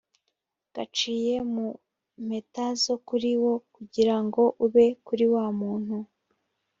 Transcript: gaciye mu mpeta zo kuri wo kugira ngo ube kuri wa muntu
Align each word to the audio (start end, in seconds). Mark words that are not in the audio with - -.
gaciye 0.75 1.33
mu 1.53 1.67
mpeta 2.25 2.65
zo 2.83 2.95
kuri 3.07 3.31
wo 3.43 3.55
kugira 3.73 4.15
ngo 4.25 4.43
ube 4.65 4.85
kuri 5.05 5.25
wa 5.33 5.45
muntu 5.59 5.97